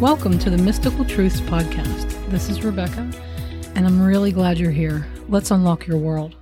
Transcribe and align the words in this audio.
Welcome 0.00 0.38
to 0.40 0.50
the 0.50 0.58
Mystical 0.58 1.06
Truths 1.06 1.40
Podcast. 1.40 2.28
This 2.28 2.50
is 2.50 2.62
Rebecca, 2.62 3.10
and 3.74 3.86
I'm 3.86 4.02
really 4.02 4.30
glad 4.30 4.58
you're 4.58 4.70
here. 4.70 5.06
Let's 5.30 5.50
unlock 5.50 5.86
your 5.86 5.96
world. 5.96 6.36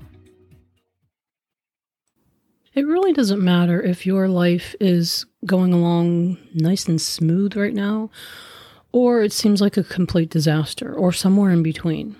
It 2.74 2.84
really 2.84 3.12
doesn't 3.12 3.40
matter 3.40 3.80
if 3.80 4.06
your 4.06 4.26
life 4.26 4.74
is 4.80 5.24
going 5.46 5.72
along 5.72 6.36
nice 6.52 6.88
and 6.88 7.00
smooth 7.00 7.56
right 7.56 7.72
now, 7.72 8.10
or 8.90 9.22
it 9.22 9.32
seems 9.32 9.60
like 9.60 9.76
a 9.76 9.84
complete 9.84 10.30
disaster, 10.30 10.92
or 10.92 11.12
somewhere 11.12 11.52
in 11.52 11.62
between. 11.62 12.16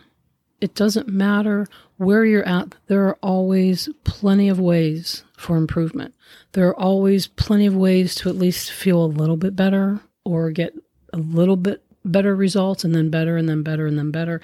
It 0.61 0.77
doesn't 0.77 1.09
matter 1.09 1.67
where 1.97 2.25
you're 2.25 2.47
at, 2.47 2.77
there 2.87 3.09
are 3.09 3.19
always 3.25 3.89
plenty 4.05 4.49
of 4.49 4.61
ways 4.61 5.25
for 5.37 5.57
improvement. 5.57 6.15
There 6.53 6.69
are 6.69 6.79
always 6.79 7.27
plenty 7.27 7.67
of 7.67 7.75
ways 7.75 8.15
to 8.17 8.29
at 8.29 8.37
least 8.37 8.71
feel 8.71 9.05
a 9.05 9.07
little 9.07 9.37
bit 9.37 9.57
better 9.57 9.99
or 10.25 10.53
get 10.53 10.75
a 11.15 11.21
little 11.21 11.57
bit 11.57 11.83
better 12.05 12.37
results 12.37 12.85
and 12.85 12.95
then 12.95 13.09
better 13.09 13.37
and 13.37 13.49
then 13.49 13.63
better 13.63 13.87
and 13.87 13.99
then 13.99 14.11
better. 14.11 14.41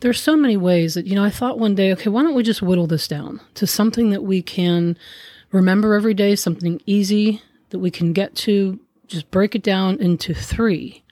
There's 0.00 0.20
so 0.20 0.36
many 0.36 0.56
ways 0.56 0.94
that, 0.94 1.06
you 1.06 1.14
know, 1.14 1.24
I 1.24 1.30
thought 1.30 1.58
one 1.58 1.74
day, 1.74 1.92
okay, 1.92 2.10
why 2.10 2.22
don't 2.22 2.34
we 2.34 2.42
just 2.42 2.62
whittle 2.62 2.86
this 2.86 3.08
down 3.08 3.40
to 3.54 3.66
something 3.66 4.10
that 4.10 4.22
we 4.22 4.42
can 4.42 4.98
remember 5.50 5.94
every 5.94 6.14
day, 6.14 6.36
something 6.36 6.80
easy 6.86 7.42
that 7.70 7.78
we 7.78 7.90
can 7.90 8.12
get 8.12 8.34
to, 8.34 8.78
just 9.06 9.30
break 9.30 9.54
it 9.54 9.62
down 9.62 9.98
into 10.00 10.34
three. 10.34 11.02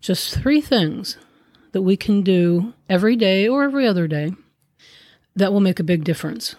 Just 0.00 0.38
three 0.38 0.60
things 0.60 1.18
that 1.72 1.82
we 1.82 1.96
can 1.96 2.22
do 2.22 2.72
every 2.88 3.16
day 3.16 3.48
or 3.48 3.64
every 3.64 3.86
other 3.86 4.06
day 4.06 4.32
that 5.36 5.52
will 5.52 5.60
make 5.60 5.80
a 5.80 5.84
big 5.84 6.04
difference 6.04 6.56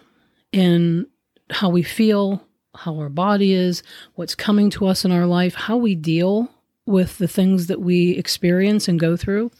in 0.51 1.07
how 1.49 1.69
we 1.69 1.83
feel, 1.83 2.45
how 2.75 2.97
our 2.97 3.09
body 3.09 3.53
is, 3.53 3.81
what's 4.15 4.35
coming 4.35 4.69
to 4.71 4.85
us 4.85 5.03
in 5.03 5.11
our 5.11 5.25
life, 5.25 5.55
how 5.55 5.77
we 5.77 5.95
deal 5.95 6.49
with 6.85 7.17
the 7.17 7.27
things 7.27 7.67
that 7.67 7.81
we 7.81 8.11
experience 8.11 8.87
and 8.87 8.99
go 8.99 9.15
through 9.15 9.51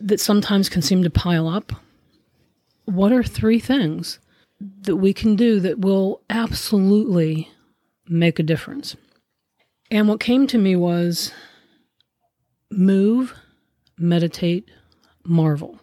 that 0.00 0.20
sometimes 0.20 0.68
can 0.68 0.82
seem 0.82 1.02
to 1.02 1.10
pile 1.10 1.48
up. 1.48 1.72
What 2.84 3.12
are 3.12 3.22
three 3.22 3.60
things 3.60 4.18
that 4.82 4.96
we 4.96 5.12
can 5.12 5.36
do 5.36 5.60
that 5.60 5.80
will 5.80 6.20
absolutely 6.30 7.50
make 8.08 8.38
a 8.38 8.44
difference? 8.44 8.96
And 9.90 10.08
what 10.08 10.20
came 10.20 10.46
to 10.48 10.58
me 10.58 10.74
was 10.76 11.32
move, 12.70 13.34
meditate, 13.98 14.70
marvel. 15.24 15.78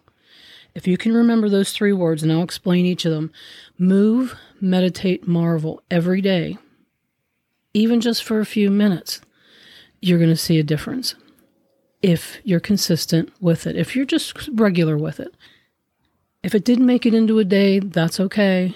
If 0.74 0.86
you 0.86 0.96
can 0.96 1.12
remember 1.12 1.48
those 1.48 1.72
three 1.72 1.92
words, 1.92 2.22
and 2.22 2.30
I'll 2.30 2.42
explain 2.42 2.86
each 2.86 3.04
of 3.04 3.12
them 3.12 3.32
move, 3.78 4.36
meditate, 4.60 5.26
marvel 5.26 5.82
every 5.90 6.20
day, 6.20 6.58
even 7.72 8.00
just 8.00 8.22
for 8.22 8.40
a 8.40 8.46
few 8.46 8.70
minutes, 8.70 9.20
you're 10.00 10.18
going 10.18 10.30
to 10.30 10.36
see 10.36 10.58
a 10.58 10.64
difference 10.64 11.14
if 12.02 12.38
you're 12.44 12.60
consistent 12.60 13.30
with 13.40 13.66
it, 13.66 13.76
if 13.76 13.94
you're 13.94 14.06
just 14.06 14.48
regular 14.54 14.96
with 14.96 15.20
it. 15.20 15.34
If 16.42 16.54
it 16.54 16.64
didn't 16.64 16.86
make 16.86 17.04
it 17.04 17.12
into 17.12 17.38
a 17.38 17.44
day, 17.44 17.80
that's 17.80 18.18
okay. 18.18 18.74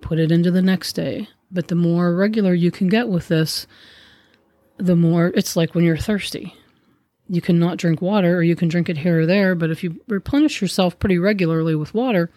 Put 0.00 0.18
it 0.18 0.32
into 0.32 0.50
the 0.50 0.62
next 0.62 0.94
day. 0.94 1.28
But 1.52 1.68
the 1.68 1.76
more 1.76 2.14
regular 2.14 2.52
you 2.52 2.72
can 2.72 2.88
get 2.88 3.08
with 3.08 3.28
this, 3.28 3.66
the 4.76 4.96
more 4.96 5.28
it's 5.28 5.54
like 5.54 5.74
when 5.74 5.84
you're 5.84 5.96
thirsty. 5.96 6.54
You 7.28 7.40
can 7.40 7.60
not 7.60 7.76
drink 7.76 8.02
water 8.02 8.36
or 8.36 8.42
you 8.42 8.56
can 8.56 8.68
drink 8.68 8.88
it 8.88 8.98
here 8.98 9.20
or 9.20 9.26
there, 9.26 9.54
but 9.54 9.70
if 9.70 9.84
you 9.84 10.00
replenish 10.08 10.60
yourself 10.60 10.98
pretty 10.98 11.18
regularly 11.18 11.76
with 11.76 11.94
water, 11.94 12.28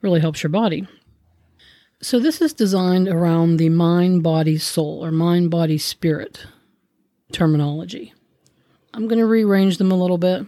really 0.00 0.20
helps 0.20 0.42
your 0.42 0.50
body. 0.50 0.88
So 2.00 2.18
this 2.18 2.40
is 2.40 2.54
designed 2.54 3.08
around 3.08 3.58
the 3.58 3.68
mind, 3.68 4.22
body, 4.22 4.56
soul, 4.56 5.04
or 5.04 5.12
mind, 5.12 5.50
body, 5.50 5.76
spirit 5.76 6.46
terminology. 7.32 8.12
I'm 8.94 9.08
going 9.08 9.18
to 9.18 9.26
rearrange 9.26 9.78
them 9.78 9.90
a 9.90 9.96
little 9.96 10.18
bit 10.18 10.46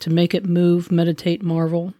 to 0.00 0.10
make 0.10 0.34
it 0.34 0.46
move, 0.46 0.90
meditate, 0.90 1.42
marvel. 1.42 1.94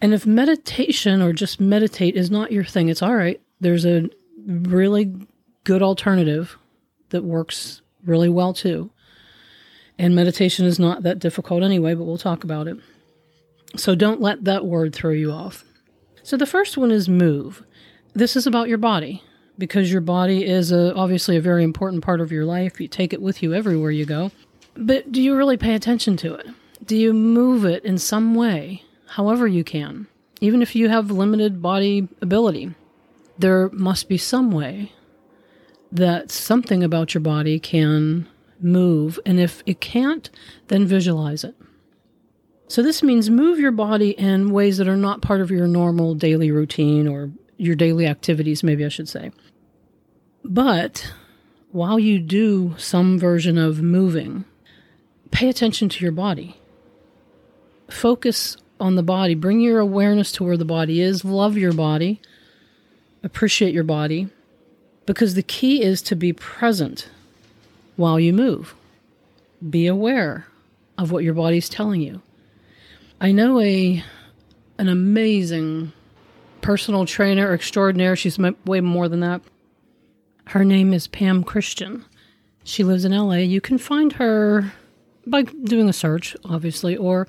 And 0.00 0.14
if 0.14 0.26
meditation 0.26 1.20
or 1.20 1.32
just 1.32 1.60
meditate 1.60 2.16
is 2.16 2.30
not 2.30 2.52
your 2.52 2.64
thing, 2.64 2.88
it's 2.88 3.02
all 3.02 3.14
right. 3.14 3.40
There's 3.60 3.84
a 3.84 4.08
really 4.46 5.12
good 5.64 5.82
alternative 5.82 6.56
that 7.10 7.24
works 7.24 7.82
really 8.04 8.28
well 8.28 8.52
too. 8.52 8.90
And 9.98 10.14
meditation 10.14 10.66
is 10.66 10.78
not 10.78 11.02
that 11.02 11.18
difficult 11.18 11.62
anyway, 11.62 11.94
but 11.94 12.04
we'll 12.04 12.18
talk 12.18 12.44
about 12.44 12.68
it. 12.68 12.76
So 13.76 13.94
don't 13.94 14.20
let 14.20 14.44
that 14.44 14.64
word 14.64 14.94
throw 14.94 15.10
you 15.10 15.32
off. 15.32 15.64
So 16.22 16.36
the 16.36 16.46
first 16.46 16.76
one 16.76 16.90
is 16.90 17.08
move. 17.08 17.64
This 18.14 18.36
is 18.36 18.46
about 18.46 18.68
your 18.68 18.78
body 18.78 19.22
because 19.58 19.90
your 19.90 20.00
body 20.00 20.44
is 20.44 20.72
a, 20.72 20.94
obviously 20.94 21.36
a 21.36 21.40
very 21.40 21.64
important 21.64 22.04
part 22.04 22.20
of 22.20 22.32
your 22.32 22.44
life. 22.44 22.80
You 22.80 22.88
take 22.88 23.12
it 23.12 23.22
with 23.22 23.42
you 23.42 23.54
everywhere 23.54 23.90
you 23.90 24.04
go. 24.04 24.30
But 24.76 25.10
do 25.10 25.22
you 25.22 25.36
really 25.36 25.56
pay 25.56 25.74
attention 25.74 26.16
to 26.18 26.34
it? 26.34 26.46
Do 26.84 26.96
you 26.96 27.12
move 27.12 27.64
it 27.64 27.84
in 27.84 27.98
some 27.98 28.34
way, 28.34 28.82
however 29.08 29.46
you 29.46 29.64
can? 29.64 30.06
Even 30.40 30.60
if 30.60 30.76
you 30.76 30.88
have 30.88 31.10
limited 31.10 31.62
body 31.62 32.08
ability, 32.20 32.74
there 33.38 33.70
must 33.70 34.08
be 34.08 34.18
some 34.18 34.50
way 34.50 34.92
that 35.90 36.30
something 36.30 36.84
about 36.84 37.14
your 37.14 37.22
body 37.22 37.58
can 37.58 38.28
move. 38.60 39.18
And 39.24 39.40
if 39.40 39.62
it 39.64 39.80
can't, 39.80 40.28
then 40.68 40.86
visualize 40.86 41.42
it. 41.44 41.54
So, 42.68 42.82
this 42.82 43.02
means 43.02 43.30
move 43.30 43.60
your 43.60 43.70
body 43.70 44.10
in 44.10 44.50
ways 44.50 44.78
that 44.78 44.88
are 44.88 44.96
not 44.96 45.22
part 45.22 45.40
of 45.40 45.52
your 45.52 45.68
normal 45.68 46.14
daily 46.14 46.50
routine 46.50 47.06
or 47.06 47.30
your 47.58 47.76
daily 47.76 48.06
activities, 48.06 48.64
maybe 48.64 48.84
I 48.84 48.88
should 48.88 49.08
say. 49.08 49.30
But 50.48 51.12
while 51.72 51.98
you 51.98 52.20
do 52.20 52.74
some 52.78 53.18
version 53.18 53.58
of 53.58 53.82
moving, 53.82 54.44
pay 55.32 55.48
attention 55.48 55.88
to 55.88 56.04
your 56.04 56.12
body. 56.12 56.56
Focus 57.90 58.56
on 58.78 58.94
the 58.94 59.02
body. 59.02 59.34
Bring 59.34 59.60
your 59.60 59.80
awareness 59.80 60.30
to 60.32 60.44
where 60.44 60.56
the 60.56 60.64
body 60.64 61.00
is. 61.00 61.24
Love 61.24 61.56
your 61.56 61.72
body. 61.72 62.20
Appreciate 63.24 63.74
your 63.74 63.84
body. 63.84 64.28
Because 65.04 65.34
the 65.34 65.42
key 65.42 65.82
is 65.82 66.00
to 66.02 66.14
be 66.14 66.32
present 66.32 67.08
while 67.96 68.20
you 68.20 68.32
move. 68.32 68.74
Be 69.68 69.86
aware 69.86 70.46
of 70.96 71.10
what 71.10 71.24
your 71.24 71.34
body's 71.34 71.68
telling 71.68 72.00
you. 72.00 72.22
I 73.20 73.32
know 73.32 73.60
a 73.60 74.04
an 74.78 74.88
amazing 74.88 75.92
personal 76.60 77.04
trainer 77.06 77.52
extraordinaire. 77.52 78.14
She's 78.14 78.38
way 78.64 78.80
more 78.80 79.08
than 79.08 79.20
that. 79.20 79.40
Her 80.48 80.64
name 80.64 80.92
is 80.92 81.08
Pam 81.08 81.42
Christian. 81.42 82.04
She 82.62 82.84
lives 82.84 83.04
in 83.04 83.12
LA. 83.12 83.36
You 83.36 83.60
can 83.60 83.78
find 83.78 84.12
her 84.14 84.72
by 85.26 85.42
doing 85.42 85.88
a 85.88 85.92
search, 85.92 86.36
obviously, 86.44 86.96
or 86.96 87.26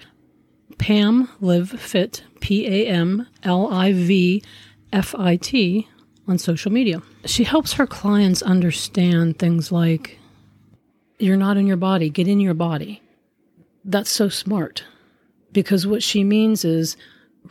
Pam 0.78 1.28
Live 1.42 1.72
Fit, 1.72 2.24
P 2.42 2.68
A 2.68 2.88
M 2.88 3.28
L 3.42 3.74
I 3.74 3.92
V 3.92 4.44
F 4.94 5.16
I 5.16 5.36
T, 5.36 5.88
on 6.28 6.38
social 6.38 6.72
media. 6.72 7.02
She 7.26 7.44
helps 7.44 7.74
her 7.74 7.88
clients 7.88 8.44
understand 8.44 9.40
things 9.40 9.72
like 9.72 10.20
you're 11.18 11.38
not 11.38 11.58
in 11.58 11.66
your 11.66 11.78
body, 11.78 12.12
get 12.12 12.28
in 12.28 12.40
your 12.40 12.54
body. 12.54 13.02
That's 13.84 14.12
so 14.12 14.30
smart 14.30 14.84
because 15.52 15.88
what 15.88 16.04
she 16.04 16.24
means 16.24 16.64
is 16.64 16.98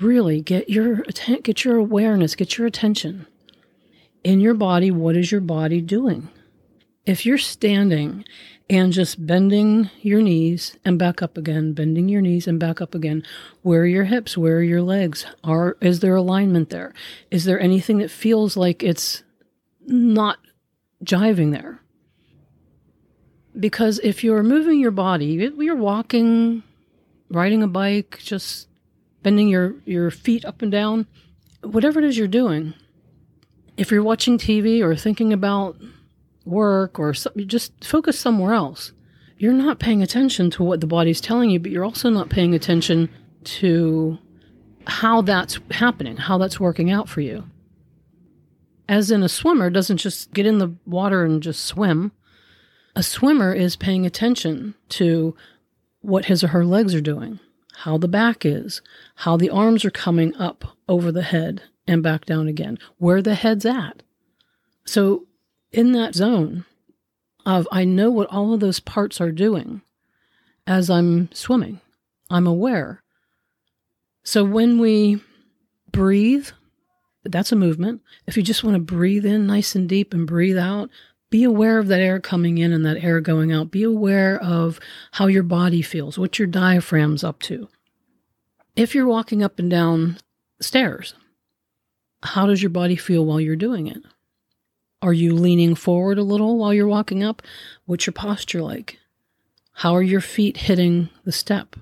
really 0.01 0.41
get 0.43 0.71
your 0.71 1.03
get 1.43 1.65
your 1.65 1.77
awareness, 1.77 2.37
get 2.37 2.57
your 2.57 2.69
attention 2.69 3.27
in 4.27 4.41
your 4.41 4.55
body, 4.55 4.91
what 4.91 5.17
is 5.17 5.31
your 5.31 5.41
body 5.41 5.81
doing? 5.81 6.29
If 7.07 7.25
you're 7.25 7.39
standing 7.39 8.25
and 8.69 8.93
just 8.93 9.25
bending 9.25 9.89
your 10.01 10.21
knees 10.21 10.77
and 10.85 10.99
back 10.99 11.23
up 11.23 11.39
again, 11.39 11.75
bending 11.75 12.09
your 12.09 12.21
knees 12.21 12.49
and 12.49 12.59
back 12.59 12.81
up 12.81 12.93
again, 12.93 13.23
where 13.63 13.83
are 13.83 13.87
your 13.87 14.03
hips? 14.03 14.37
Where 14.37 14.57
are 14.57 14.65
your 14.65 14.83
legs? 14.83 15.25
Are 15.45 15.77
is 15.81 16.01
there 16.01 16.17
alignment 16.17 16.71
there? 16.71 16.93
Is 17.31 17.45
there 17.45 17.61
anything 17.61 17.99
that 17.99 18.11
feels 18.11 18.57
like 18.57 18.83
it's 18.83 19.23
not 19.87 20.39
jiving 21.05 21.53
there? 21.53 21.81
Because 23.57 24.01
if 24.03 24.25
you're 24.25 24.43
moving 24.43 24.81
your 24.81 24.91
body, 24.91 25.53
you're 25.57 25.77
walking, 25.77 26.65
riding 27.31 27.63
a 27.63 27.69
bike, 27.69 28.19
just 28.25 28.67
bending 29.23 29.47
your, 29.47 29.77
your 29.85 30.11
feet 30.11 30.45
up 30.45 30.63
and 30.63 30.73
down, 30.73 31.07
whatever 31.63 32.01
it 32.01 32.05
is 32.05 32.19
you're 32.19 32.27
doing, 32.27 32.75
if 33.77 33.91
you're 33.91 34.03
watching 34.03 34.39
TV 34.39 34.83
or 34.83 34.97
thinking 34.97 35.33
about 35.33 35.77
work 36.45 36.99
or 36.99 37.13
something, 37.13 37.47
just 37.47 37.85
focus 37.85 38.19
somewhere 38.19 38.55
else. 38.55 38.93
You're 39.39 39.53
not 39.53 39.79
paying 39.79 40.03
attention 40.03 40.51
to 40.53 40.63
what 40.63 40.81
the 40.81 40.87
body's 40.87 41.21
telling 41.21 41.51
you, 41.51 41.61
but 41.61 41.71
you're 41.71 41.85
also 41.85 42.09
not 42.09 42.31
paying 42.31 42.55
attention 42.55 43.11
to 43.45 44.19
how 44.87 45.21
that's 45.21 45.59
happening, 45.73 46.17
how 46.17 46.39
that's 46.39 46.61
working 46.61 46.91
out 46.91 47.09
for 47.09 47.21
you. 47.21 47.45
As 48.89 49.11
in, 49.11 49.23
a 49.23 49.29
swimmer 49.29 49.69
doesn't 49.69 49.99
just 49.99 50.33
get 50.33 50.47
in 50.47 50.59
the 50.59 50.75
water 50.87 51.25
and 51.25 51.43
just 51.43 51.65
swim. 51.65 52.13
A 52.95 53.03
swimmer 53.03 53.53
is 53.53 53.77
paying 53.77 54.07
attention 54.07 54.75
to 54.91 55.37
what 56.01 56.27
his 56.27 56.43
or 56.45 56.49
her 56.49 56.65
legs 56.65 56.95
are 56.95 57.01
doing, 57.01 57.41
how 57.79 57.99
the 57.99 58.09
back 58.09 58.47
is, 58.47 58.81
how 59.17 59.37
the 59.37 59.51
arms 59.51 59.85
are 59.85 59.91
coming 59.91 60.35
up 60.37 60.65
over 60.89 61.11
the 61.11 61.23
head 61.23 61.63
and 61.87 62.03
back 62.03 62.25
down 62.25 62.49
again, 62.49 62.79
where 62.99 63.23
the 63.23 63.35
head's 63.35 63.67
at. 63.67 64.03
So, 64.85 65.27
in 65.73 65.93
that 65.93 66.15
zone 66.15 66.65
of 67.45 67.69
I 67.71 67.85
know 67.85 68.11
what 68.11 68.29
all 68.29 68.53
of 68.53 68.61
those 68.61 68.81
parts 68.81 69.21
are 69.21 69.33
doing, 69.33 69.83
as 70.67 70.91
I'm 70.91 71.31
swimming. 71.33 71.81
I'm 72.29 72.47
aware. 72.47 73.03
So 74.25 74.43
when 74.43 74.81
we 74.81 75.23
breathe, 75.93 76.49
that's 77.25 77.53
a 77.53 77.57
movement. 77.57 78.03
If 78.27 78.37
you 78.37 78.43
just 78.43 78.65
want 78.65 78.75
to 78.75 78.81
breathe 78.81 79.25
in 79.25 79.47
nice 79.47 79.77
and 79.77 79.89
deep 79.89 80.13
and 80.13 80.27
breathe 80.27 80.59
out, 80.59 80.91
be 81.31 81.45
aware 81.45 81.79
of 81.79 81.87
that 81.89 82.01
air 82.01 82.21
coming 82.21 82.59
in 82.59 82.73
and 82.73 82.85
that 82.85 83.03
air 83.03 83.21
going 83.21 83.53
out. 83.53 83.71
Be 83.71 83.85
aware 83.85 84.41
of 84.41 84.81
how 85.13 85.27
your 85.27 85.43
body 85.45 85.83
feels, 85.83 86.19
what 86.19 86.39
your 86.39 86.49
diaphragm's 86.49 87.25
up 87.25 87.41
to. 87.43 87.69
If 88.75 88.95
you're 88.95 89.07
walking 89.07 89.43
up 89.43 89.59
and 89.59 89.71
down 89.71 90.19
stairs, 90.61 91.15
how 92.27 92.47
does 92.47 92.63
your 92.63 92.71
body 92.71 92.97
feel 92.97 93.25
while 93.25 93.41
you're 93.41 93.57
doing 93.57 93.87
it? 93.87 94.03
Are 95.03 95.13
you 95.13 95.35
leaning 95.35 95.75
forward 95.75 96.19
a 96.19 96.23
little 96.23 96.59
while 96.59 96.75
you're 96.75 96.89
walking 96.89 97.23
up? 97.23 97.43
What's 97.85 98.07
your 98.07 98.13
posture 98.13 98.63
like? 98.63 98.99
How 99.73 99.95
are 99.95 100.03
your 100.03 100.21
feet 100.21 100.57
hitting 100.57 101.11
the 101.25 101.33
step? 101.33 101.77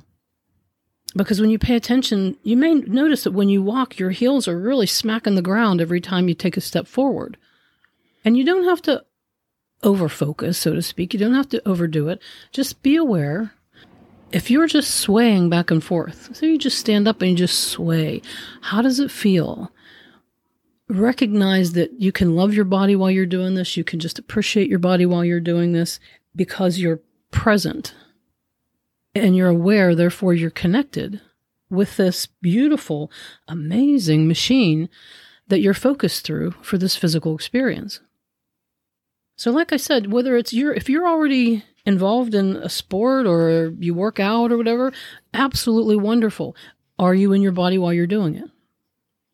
Because 1.17 1.41
when 1.41 1.51
you 1.51 1.59
pay 1.59 1.77
attention, 1.77 2.37
you 2.43 2.57
may 2.57 2.75
notice 2.75 3.23
that 3.25 3.33
when 3.33 3.49
you 3.49 3.63
walk, 3.63 3.99
your 3.99 4.11
heels 4.11 4.49
are 4.49 4.59
really 4.59 4.87
smacking 4.87 5.37
the 5.37 5.43
ground 5.43 5.81
every 5.81 6.01
time 6.01 6.29
you 6.29 6.35
take 6.35 6.57
a 6.57 6.61
step 6.61 6.89
forward. 6.89 7.37
And 8.25 8.37
you 8.37 8.45
don't 8.45 8.65
have 8.65 8.83
to 8.83 9.05
over 9.85 10.09
focus, 10.09 10.59
so 10.59 10.75
to 10.75 10.83
speak. 10.83 11.13
You 11.13 11.21
don't 11.21 11.35
have 11.35 11.49
to 11.51 11.69
overdo 11.69 12.09
it. 12.09 12.21
Just 12.51 12.83
be 12.83 12.97
aware. 12.97 13.53
If 14.33 14.51
you're 14.51 14.67
just 14.67 14.97
swaying 14.97 15.51
back 15.51 15.71
and 15.71 15.85
forth, 15.85 16.35
so 16.35 16.47
you 16.47 16.59
just 16.59 16.79
stand 16.79 17.07
up 17.07 17.23
and 17.23 17.31
you 17.31 17.37
just 17.37 17.69
sway, 17.69 18.21
how 18.63 18.83
does 18.83 18.99
it 18.99 19.11
feel? 19.11 19.71
Recognize 20.89 21.73
that 21.73 22.01
you 22.01 22.13
can 22.13 22.37
love 22.37 22.55
your 22.55 22.65
body 22.65 22.95
while 22.95 23.11
you're 23.11 23.27
doing 23.27 23.55
this. 23.55 23.77
You 23.77 23.85
can 23.85 24.01
just 24.01 24.19
appreciate 24.19 24.69
your 24.69 24.79
body 24.79 25.07
while 25.07 25.25
you're 25.25 25.41
doing 25.41 25.73
this 25.73 25.99
because 26.37 26.79
you're 26.79 27.01
present 27.31 27.95
and 29.15 29.37
you're 29.37 29.49
aware, 29.49 29.95
therefore, 29.95 30.35
you're 30.35 30.51
connected 30.51 31.21
with 31.71 31.97
this 31.97 32.27
beautiful, 32.27 33.11
amazing 33.49 34.29
machine 34.29 34.89
that 35.49 35.61
you're 35.61 35.75
focused 35.75 36.25
through 36.25 36.53
for 36.63 36.79
this 36.79 36.97
physical 36.97 37.35
experience. 37.35 38.01
So, 39.37 39.51
like 39.51 39.73
I 39.73 39.77
said, 39.77 40.13
whether 40.13 40.37
it's 40.37 40.53
you're 40.53 40.73
if 40.73 40.89
you're 40.89 41.09
already 41.09 41.65
involved 41.85 42.35
in 42.35 42.57
a 42.57 42.69
sport 42.69 43.27
or 43.27 43.75
you 43.79 43.95
work 43.95 44.21
out 44.21 44.53
or 44.53 44.57
whatever, 44.57 44.93
absolutely 45.33 45.97
wonderful. 45.97 46.57
Are 46.99 47.15
you 47.15 47.33
in 47.33 47.43
your 47.43 47.53
body 47.53 47.77
while 47.77 47.93
you're 47.93 48.07
doing 48.07 48.37
it? 48.37 48.49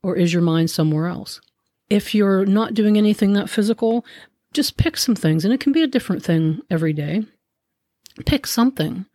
Or 0.02 0.16
is 0.16 0.32
your 0.32 0.42
mind 0.42 0.70
somewhere 0.70 1.06
else? 1.06 1.40
If 1.88 2.14
you're 2.14 2.46
not 2.46 2.74
doing 2.74 2.96
anything 2.96 3.32
that 3.34 3.50
physical, 3.50 4.04
just 4.52 4.76
pick 4.76 4.96
some 4.96 5.14
things, 5.14 5.44
and 5.44 5.52
it 5.52 5.60
can 5.60 5.72
be 5.72 5.82
a 5.82 5.88
different 5.88 6.24
thing 6.24 6.60
every 6.70 6.92
day. 6.92 7.24
Pick 8.26 8.46
something 8.46 9.06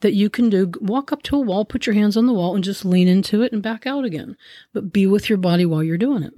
that 0.00 0.12
you 0.12 0.30
can 0.30 0.50
do. 0.50 0.72
Walk 0.80 1.12
up 1.12 1.22
to 1.24 1.36
a 1.36 1.40
wall, 1.40 1.64
put 1.64 1.86
your 1.86 1.94
hands 1.94 2.16
on 2.16 2.26
the 2.26 2.32
wall, 2.32 2.54
and 2.54 2.64
just 2.64 2.84
lean 2.84 3.08
into 3.08 3.42
it 3.42 3.52
and 3.52 3.62
back 3.62 3.86
out 3.86 4.04
again. 4.04 4.36
But 4.72 4.92
be 4.92 5.06
with 5.06 5.28
your 5.28 5.38
body 5.38 5.66
while 5.66 5.82
you're 5.82 5.98
doing 5.98 6.22
it. 6.22 6.34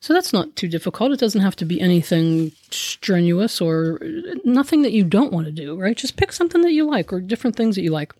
So 0.00 0.12
that's 0.12 0.32
not 0.32 0.54
too 0.56 0.68
difficult. 0.68 1.12
It 1.12 1.20
doesn't 1.20 1.40
have 1.40 1.56
to 1.56 1.64
be 1.64 1.80
anything 1.80 2.52
strenuous 2.70 3.60
or 3.60 4.00
nothing 4.44 4.82
that 4.82 4.92
you 4.92 5.04
don't 5.04 5.32
want 5.32 5.46
to 5.46 5.52
do, 5.52 5.78
right? 5.78 5.96
Just 5.96 6.16
pick 6.16 6.32
something 6.32 6.62
that 6.62 6.72
you 6.72 6.88
like 6.88 7.12
or 7.12 7.20
different 7.20 7.56
things 7.56 7.74
that 7.76 7.82
you 7.82 7.90
like. 7.90 8.12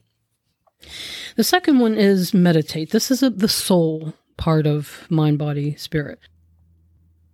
The 1.37 1.45
second 1.45 1.79
one 1.79 1.95
is 1.95 2.35
meditate. 2.35 2.91
This 2.91 3.11
is 3.11 3.23
a, 3.23 3.31
the 3.31 3.49
soul 3.49 4.15
part 4.37 4.67
of 4.67 5.07
mind, 5.11 5.39
body, 5.39 5.77
spirit. 5.77 6.19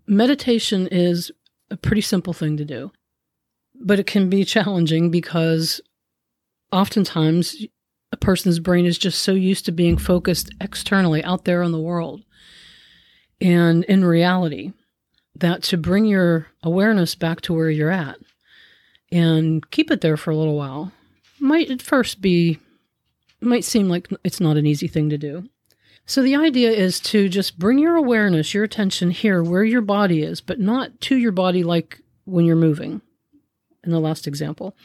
Meditation 0.06 0.88
is 0.90 1.30
a 1.70 1.76
pretty 1.76 2.02
simple 2.02 2.32
thing 2.32 2.56
to 2.56 2.64
do, 2.64 2.92
but 3.74 3.98
it 3.98 4.06
can 4.06 4.28
be 4.28 4.44
challenging 4.56 5.10
because 5.10 5.80
oftentimes 6.70 7.66
a 8.10 8.16
person's 8.16 8.58
brain 8.58 8.86
is 8.86 8.98
just 8.98 9.22
so 9.22 9.32
used 9.32 9.64
to 9.66 9.72
being 9.72 9.96
focused 9.96 10.50
externally 10.60 11.22
out 11.24 11.44
there 11.44 11.62
in 11.62 11.72
the 11.72 11.80
world 11.80 12.22
and 13.42 13.82
in 13.84 14.04
reality, 14.04 14.72
that 15.34 15.64
to 15.64 15.76
bring 15.76 16.04
your 16.04 16.46
awareness 16.62 17.16
back 17.16 17.40
to 17.40 17.52
where 17.52 17.70
you're 17.70 17.90
at 17.90 18.16
and 19.10 19.68
keep 19.70 19.90
it 19.90 20.00
there 20.00 20.16
for 20.16 20.30
a 20.30 20.36
little 20.36 20.56
while 20.56 20.92
might 21.40 21.68
at 21.68 21.82
first 21.82 22.20
be, 22.20 22.60
might 23.42 23.64
seem 23.64 23.88
like 23.88 24.08
it's 24.24 24.40
not 24.40 24.56
an 24.56 24.66
easy 24.66 24.88
thing 24.88 25.10
to 25.10 25.18
do. 25.18 25.48
So 26.06 26.22
the 26.22 26.36
idea 26.36 26.70
is 26.70 26.98
to 27.00 27.28
just 27.28 27.58
bring 27.58 27.78
your 27.78 27.96
awareness, 27.96 28.54
your 28.54 28.64
attention 28.64 29.10
here 29.10 29.42
where 29.42 29.64
your 29.64 29.80
body 29.80 30.22
is, 30.22 30.40
but 30.40 30.58
not 30.58 31.00
to 31.02 31.16
your 31.16 31.32
body 31.32 31.62
like 31.62 32.00
when 32.24 32.44
you're 32.44 32.56
moving 32.56 33.00
in 33.84 33.92
the 33.92 34.00
last 34.00 34.26
example. 34.26 34.76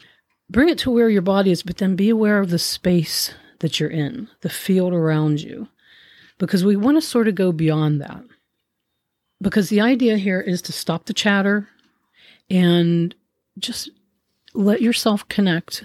Bring 0.49 0.69
it 0.69 0.77
to 0.79 0.91
where 0.91 1.09
your 1.09 1.21
body 1.21 1.51
is, 1.51 1.63
but 1.63 1.77
then 1.77 1.95
be 1.95 2.09
aware 2.09 2.39
of 2.39 2.49
the 2.49 2.59
space 2.59 3.33
that 3.59 3.79
you're 3.79 3.89
in, 3.89 4.29
the 4.41 4.49
field 4.49 4.93
around 4.93 5.41
you, 5.41 5.67
because 6.37 6.63
we 6.63 6.75
want 6.75 6.97
to 6.97 7.01
sort 7.01 7.27
of 7.27 7.35
go 7.35 7.51
beyond 7.51 7.99
that 8.01 8.23
because 9.41 9.69
the 9.69 9.81
idea 9.81 10.17
here 10.17 10.41
is 10.41 10.61
to 10.63 10.73
stop 10.73 11.05
the 11.05 11.13
chatter 11.13 11.67
and 12.49 13.13
just 13.59 13.89
let 14.53 14.81
yourself 14.81 15.27
connect. 15.29 15.83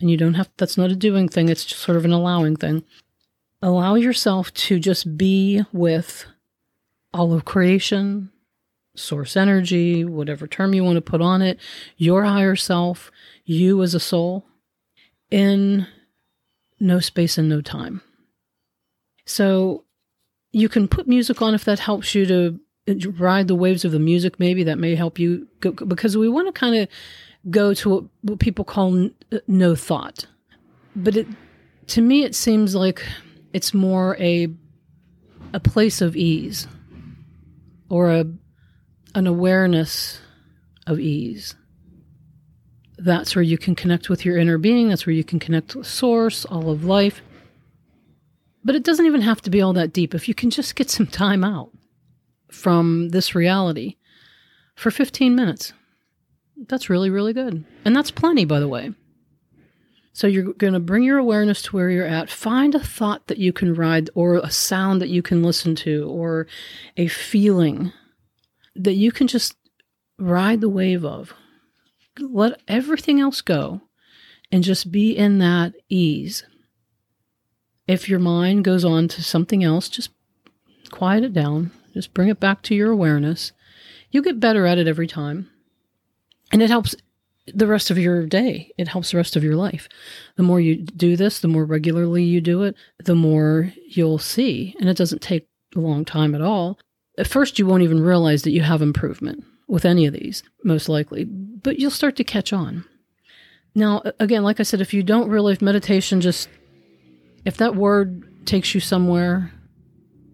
And 0.00 0.10
you 0.10 0.16
don't 0.16 0.34
have, 0.34 0.50
that's 0.56 0.76
not 0.76 0.90
a 0.90 0.96
doing 0.96 1.28
thing, 1.28 1.48
it's 1.48 1.64
just 1.64 1.80
sort 1.80 1.96
of 1.96 2.04
an 2.04 2.12
allowing 2.12 2.56
thing. 2.56 2.84
Allow 3.62 3.94
yourself 3.94 4.52
to 4.54 4.78
just 4.78 5.16
be 5.16 5.62
with 5.72 6.26
all 7.14 7.32
of 7.32 7.46
creation, 7.46 8.30
source 8.94 9.36
energy, 9.36 10.04
whatever 10.04 10.46
term 10.46 10.74
you 10.74 10.84
want 10.84 10.96
to 10.96 11.00
put 11.00 11.22
on 11.22 11.40
it, 11.40 11.58
your 11.96 12.24
higher 12.24 12.56
self, 12.56 13.10
you 13.44 13.82
as 13.82 13.94
a 13.94 14.00
soul, 14.00 14.44
in 15.30 15.86
no 16.78 17.00
space 17.00 17.38
and 17.38 17.48
no 17.48 17.62
time. 17.62 18.02
So 19.24 19.84
you 20.52 20.68
can 20.68 20.88
put 20.88 21.08
music 21.08 21.40
on 21.40 21.54
if 21.54 21.64
that 21.64 21.78
helps 21.78 22.14
you 22.14 22.26
to 22.26 22.60
uh, 22.88 23.10
ride 23.12 23.48
the 23.48 23.54
waves 23.54 23.84
of 23.84 23.92
the 23.92 23.98
music 23.98 24.38
maybe 24.38 24.62
that 24.64 24.78
may 24.78 24.94
help 24.94 25.18
you 25.18 25.48
go, 25.60 25.72
because 25.72 26.16
we 26.16 26.28
want 26.28 26.48
to 26.48 26.52
kind 26.52 26.76
of 26.76 26.88
go 27.50 27.74
to 27.74 27.90
what, 27.90 28.04
what 28.22 28.38
people 28.38 28.64
call 28.64 29.06
uh, 29.32 29.38
no 29.46 29.74
thought. 29.74 30.26
But 30.94 31.16
it 31.16 31.26
to 31.88 32.00
me 32.00 32.24
it 32.24 32.34
seems 32.34 32.74
like 32.74 33.04
it's 33.52 33.72
more 33.72 34.16
a 34.18 34.48
a 35.52 35.60
place 35.60 36.00
of 36.00 36.16
ease 36.16 36.66
or 37.88 38.10
a 38.10 38.24
an 39.14 39.26
awareness 39.26 40.20
of 40.86 41.00
ease. 41.00 41.54
That's 42.98 43.36
where 43.36 43.42
you 43.42 43.58
can 43.58 43.74
connect 43.74 44.08
with 44.08 44.24
your 44.24 44.38
inner 44.38 44.58
being. 44.58 44.88
That's 44.88 45.06
where 45.06 45.14
you 45.14 45.24
can 45.24 45.38
connect 45.38 45.74
with 45.74 45.86
source 45.86 46.44
all 46.46 46.70
of 46.70 46.84
life. 46.84 47.20
But 48.64 48.74
it 48.74 48.84
doesn't 48.84 49.06
even 49.06 49.20
have 49.20 49.42
to 49.42 49.50
be 49.50 49.60
all 49.60 49.72
that 49.74 49.92
deep. 49.92 50.14
If 50.14 50.28
you 50.28 50.34
can 50.34 50.50
just 50.50 50.74
get 50.76 50.90
some 50.90 51.06
time 51.06 51.44
out 51.44 51.70
from 52.50 53.10
this 53.10 53.34
reality 53.34 53.96
for 54.74 54.90
15 54.90 55.34
minutes. 55.34 55.72
That's 56.56 56.90
really, 56.90 57.10
really 57.10 57.32
good. 57.32 57.64
And 57.84 57.94
that's 57.94 58.10
plenty, 58.10 58.44
by 58.44 58.60
the 58.60 58.68
way. 58.68 58.92
So 60.12 60.26
you're 60.26 60.54
going 60.54 60.72
to 60.72 60.80
bring 60.80 61.02
your 61.02 61.18
awareness 61.18 61.60
to 61.62 61.76
where 61.76 61.90
you're 61.90 62.06
at. 62.06 62.30
Find 62.30 62.74
a 62.74 62.80
thought 62.80 63.26
that 63.26 63.38
you 63.38 63.52
can 63.52 63.74
ride, 63.74 64.08
or 64.14 64.36
a 64.36 64.50
sound 64.50 65.02
that 65.02 65.10
you 65.10 65.22
can 65.22 65.42
listen 65.42 65.74
to, 65.76 66.08
or 66.08 66.46
a 66.96 67.08
feeling 67.08 67.92
that 68.74 68.94
you 68.94 69.12
can 69.12 69.26
just 69.26 69.56
ride 70.18 70.60
the 70.60 70.70
wave 70.70 71.04
of. 71.04 71.34
Let 72.18 72.60
everything 72.66 73.20
else 73.20 73.42
go 73.42 73.82
and 74.50 74.64
just 74.64 74.90
be 74.90 75.14
in 75.16 75.38
that 75.38 75.74
ease. 75.90 76.44
If 77.86 78.08
your 78.08 78.18
mind 78.18 78.64
goes 78.64 78.84
on 78.84 79.08
to 79.08 79.22
something 79.22 79.62
else, 79.62 79.88
just 79.90 80.10
quiet 80.90 81.24
it 81.24 81.34
down 81.34 81.72
just 81.96 82.12
bring 82.12 82.28
it 82.28 82.38
back 82.38 82.60
to 82.60 82.74
your 82.74 82.90
awareness. 82.90 83.52
You 84.10 84.20
get 84.20 84.38
better 84.38 84.66
at 84.66 84.76
it 84.76 84.86
every 84.86 85.06
time. 85.06 85.48
And 86.52 86.62
it 86.62 86.70
helps 86.70 86.94
the 87.52 87.66
rest 87.66 87.90
of 87.90 87.98
your 87.98 88.26
day. 88.26 88.72
It 88.76 88.88
helps 88.88 89.10
the 89.10 89.16
rest 89.16 89.36
of 89.36 89.44
your 89.44 89.56
life. 89.56 89.88
The 90.36 90.42
more 90.42 90.60
you 90.60 90.76
do 90.76 91.16
this, 91.16 91.40
the 91.40 91.48
more 91.48 91.64
regularly 91.64 92.24
you 92.24 92.40
do 92.40 92.62
it, 92.62 92.76
the 93.04 93.14
more 93.14 93.72
you'll 93.88 94.18
see. 94.18 94.74
And 94.80 94.88
it 94.88 94.96
doesn't 94.96 95.22
take 95.22 95.48
a 95.74 95.80
long 95.80 96.04
time 96.04 96.34
at 96.34 96.42
all. 96.42 96.78
At 97.18 97.26
first, 97.26 97.58
you 97.58 97.66
won't 97.66 97.82
even 97.82 98.00
realize 98.00 98.42
that 98.42 98.50
you 98.50 98.62
have 98.62 98.82
improvement 98.82 99.44
with 99.68 99.84
any 99.84 100.06
of 100.06 100.12
these, 100.12 100.42
most 100.64 100.88
likely, 100.88 101.24
but 101.24 101.78
you'll 101.78 101.90
start 101.90 102.16
to 102.16 102.24
catch 102.24 102.52
on. 102.52 102.84
Now, 103.74 104.02
again, 104.20 104.42
like 104.42 104.60
I 104.60 104.62
said, 104.62 104.80
if 104.80 104.94
you 104.94 105.02
don't 105.02 105.28
realize 105.28 105.60
meditation, 105.60 106.20
just 106.20 106.48
if 107.44 107.56
that 107.56 107.76
word 107.76 108.46
takes 108.46 108.74
you 108.74 108.80
somewhere, 108.80 109.52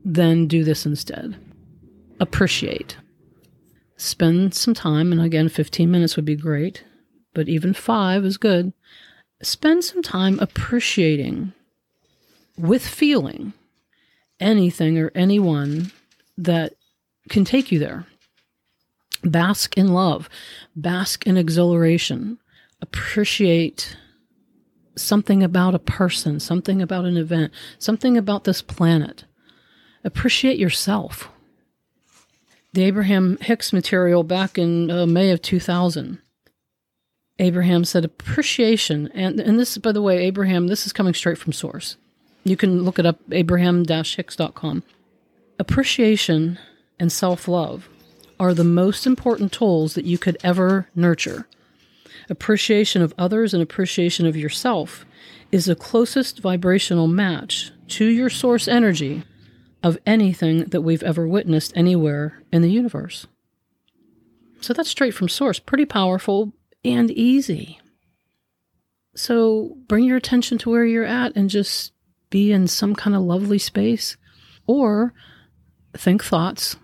then 0.04 0.49
do 0.49 0.64
this 0.64 0.87
instead 0.87 1.37
appreciate. 2.21 2.97
Spend 4.02 4.52
some 4.52 4.75
time, 4.75 5.12
and 5.12 5.21
again, 5.21 5.49
15 5.49 5.88
minutes 5.88 6.16
would 6.16 6.25
be 6.25 6.35
great, 6.35 6.82
but 7.35 7.49
even 7.49 7.73
five 7.73 8.25
is 8.25 8.37
good. 8.37 8.73
Spend 9.42 9.85
some 9.85 10.02
time 10.02 10.40
appreciating 10.40 11.52
with 12.59 12.85
feeling 12.85 13.52
anything 14.40 14.99
or 14.99 15.12
anyone 15.14 15.92
that 16.37 16.75
can 17.28 17.44
take 17.44 17.71
you 17.71 17.78
there. 17.78 18.04
Bask 19.23 19.78
in 19.78 19.92
love, 19.92 20.28
bask 20.75 21.25
in 21.25 21.37
exhilaration, 21.37 22.38
appreciate 22.80 23.97
something 24.97 25.44
about 25.44 25.76
a 25.76 25.78
person, 25.78 26.40
something 26.40 26.82
about 26.82 27.04
an 27.04 27.16
event, 27.16 27.52
something 27.78 28.18
about 28.18 28.42
this 28.42 28.62
planet. 28.62 29.26
Appreciate 30.02 30.59
yourself. 30.59 31.28
The 32.75 32.85
Abraham 32.85 33.37
Hicks 33.43 33.73
material 33.73 34.23
back 34.23 34.57
in 34.57 34.91
uh, 34.91 35.05
May 35.05 35.31
of 35.31 35.43
2000. 35.43 36.19
Abraham 37.38 37.85
said 37.85 38.05
appreciation, 38.05 39.11
and, 39.14 39.41
and 39.41 39.59
this, 39.59 39.76
by 39.76 39.93
the 39.93 40.00
way, 40.00 40.25
Abraham, 40.25 40.69
this 40.69 40.87
is 40.87 40.93
coming 40.93 41.12
straight 41.12 41.37
from 41.37 41.52
source. 41.52 41.97
You 42.45 42.57
can 42.57 42.83
look 42.83 42.99
it 42.99 43.05
up, 43.05 43.21
abraham-hicks.com. 43.31 44.83
Appreciation 45.59 46.59
and 46.99 47.12
self 47.12 47.47
love 47.47 47.88
are 48.41 48.55
the 48.55 48.64
most 48.64 49.07
important 49.07 49.52
tools 49.52 49.95
that 49.95 50.07
you 50.07 50.17
could 50.17 50.38
ever 50.43 50.88
nurture. 50.95 51.47
Appreciation 52.31 53.02
of 53.02 53.14
others 53.19 53.52
and 53.52 53.62
appreciation 53.62 54.26
of 54.26 54.37
yourself 54.37 55.05
is 55.50 55.67
the 55.67 55.76
closest 55.76 56.41
vibrational 56.41 57.07
match 57.07 57.71
to 57.88 58.07
your 58.07 58.31
source 58.31 58.67
energy 58.67 59.25
of 59.82 59.98
anything 60.06 60.64
that 60.66 60.82
we've 60.82 61.02
ever 61.02 61.26
witnessed 61.26 61.72
anywhere 61.76 62.42
in 62.52 62.62
the 62.62 62.70
universe. 62.70 63.26
So 64.60 64.72
that's 64.72 64.88
straight 64.88 65.14
from 65.14 65.28
source, 65.28 65.58
pretty 65.58 65.84
powerful 65.84 66.52
and 66.84 67.10
easy. 67.10 67.80
So 69.14 69.76
bring 69.88 70.04
your 70.04 70.16
attention 70.16 70.58
to 70.58 70.70
where 70.70 70.84
you're 70.84 71.04
at 71.04 71.36
and 71.36 71.50
just 71.50 71.92
be 72.30 72.52
in 72.52 72.66
some 72.66 72.94
kind 72.94 73.14
of 73.14 73.22
lovely 73.22 73.58
space 73.58 74.16
or 74.66 75.12
think 75.94 76.24
thoughts 76.24 76.76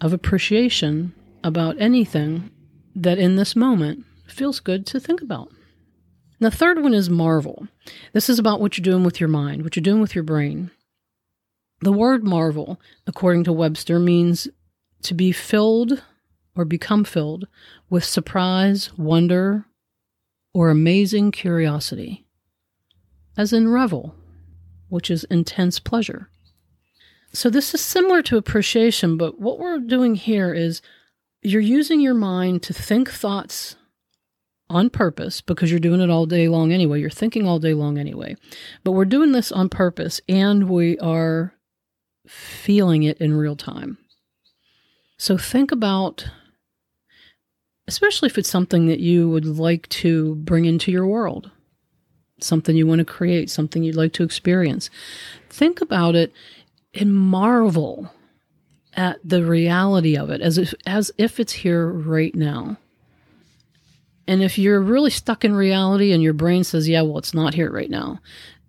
of 0.00 0.12
appreciation 0.12 1.14
about 1.42 1.80
anything 1.80 2.50
that 2.94 3.18
in 3.18 3.36
this 3.36 3.56
moment 3.56 4.04
feels 4.26 4.60
good 4.60 4.86
to 4.86 5.00
think 5.00 5.20
about. 5.20 5.48
And 5.48 6.52
the 6.52 6.56
third 6.56 6.82
one 6.82 6.94
is 6.94 7.10
marvel. 7.10 7.66
This 8.12 8.28
is 8.28 8.38
about 8.38 8.60
what 8.60 8.76
you're 8.76 8.84
doing 8.84 9.04
with 9.04 9.20
your 9.20 9.28
mind, 9.28 9.62
what 9.62 9.74
you're 9.74 9.82
doing 9.82 10.00
with 10.00 10.14
your 10.14 10.24
brain. 10.24 10.70
The 11.82 11.92
word 11.92 12.22
marvel, 12.22 12.80
according 13.08 13.42
to 13.44 13.52
Webster, 13.52 13.98
means 13.98 14.46
to 15.02 15.14
be 15.14 15.32
filled 15.32 16.04
or 16.54 16.64
become 16.64 17.02
filled 17.02 17.48
with 17.90 18.04
surprise, 18.04 18.96
wonder, 18.96 19.66
or 20.54 20.70
amazing 20.70 21.32
curiosity, 21.32 22.24
as 23.36 23.52
in 23.52 23.68
revel, 23.68 24.14
which 24.90 25.10
is 25.10 25.24
intense 25.24 25.80
pleasure. 25.80 26.28
So, 27.32 27.50
this 27.50 27.74
is 27.74 27.80
similar 27.80 28.22
to 28.22 28.36
appreciation, 28.36 29.16
but 29.16 29.40
what 29.40 29.58
we're 29.58 29.80
doing 29.80 30.14
here 30.14 30.54
is 30.54 30.82
you're 31.42 31.60
using 31.60 32.00
your 32.00 32.14
mind 32.14 32.62
to 32.62 32.72
think 32.72 33.10
thoughts 33.10 33.74
on 34.70 34.88
purpose 34.88 35.40
because 35.40 35.70
you're 35.70 35.80
doing 35.80 36.00
it 36.00 36.10
all 36.10 36.26
day 36.26 36.46
long 36.46 36.70
anyway. 36.70 37.00
You're 37.00 37.10
thinking 37.10 37.48
all 37.48 37.58
day 37.58 37.74
long 37.74 37.98
anyway. 37.98 38.36
But 38.84 38.92
we're 38.92 39.04
doing 39.04 39.32
this 39.32 39.50
on 39.50 39.68
purpose 39.68 40.20
and 40.28 40.68
we 40.68 40.96
are 40.98 41.54
feeling 42.26 43.02
it 43.02 43.18
in 43.18 43.34
real 43.34 43.56
time. 43.56 43.98
So 45.18 45.38
think 45.38 45.70
about, 45.70 46.28
especially 47.86 48.26
if 48.26 48.38
it's 48.38 48.50
something 48.50 48.86
that 48.86 49.00
you 49.00 49.28
would 49.28 49.46
like 49.46 49.88
to 49.90 50.34
bring 50.36 50.64
into 50.64 50.90
your 50.90 51.06
world, 51.06 51.50
something 52.40 52.76
you 52.76 52.86
want 52.86 53.00
to 53.00 53.04
create, 53.04 53.50
something 53.50 53.82
you'd 53.82 53.96
like 53.96 54.12
to 54.14 54.24
experience. 54.24 54.90
Think 55.48 55.80
about 55.80 56.14
it 56.14 56.32
and 56.94 57.14
marvel 57.14 58.12
at 58.94 59.18
the 59.24 59.44
reality 59.44 60.16
of 60.16 60.30
it 60.30 60.40
as 60.40 60.58
if, 60.58 60.74
as 60.86 61.10
if 61.18 61.40
it's 61.40 61.52
here 61.52 61.88
right 61.88 62.34
now. 62.34 62.76
And 64.26 64.42
if 64.42 64.58
you're 64.58 64.80
really 64.80 65.10
stuck 65.10 65.44
in 65.44 65.54
reality 65.54 66.12
and 66.12 66.22
your 66.22 66.32
brain 66.32 66.64
says, 66.64 66.88
yeah, 66.88 67.02
well, 67.02 67.18
it's 67.18 67.34
not 67.34 67.54
here 67.54 67.70
right 67.70 67.90
now, 67.90 68.20